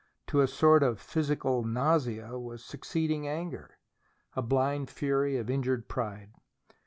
[0.29, 3.77] To a sort of physical nausea was succeeding anger,
[4.35, 6.31] a blind fury of injured pride.